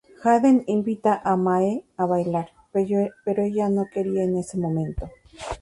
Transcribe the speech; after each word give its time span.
Jaden 0.23 0.57
invita 0.77 1.13
a 1.31 1.33
Mae 1.37 1.85
a 1.97 2.05
bailar, 2.07 2.47
pero 3.23 3.39
ella 3.43 3.69
no 3.69 3.83
quería 3.93 4.23
en 4.23 4.35
ese 4.35 4.57
momento. 4.57 5.11